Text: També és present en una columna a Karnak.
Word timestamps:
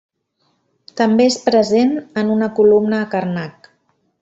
També 1.01 1.27
és 1.31 1.37
present 1.51 1.93
en 2.23 2.33
una 2.39 2.49
columna 2.61 3.03
a 3.03 3.11
Karnak. 3.15 3.71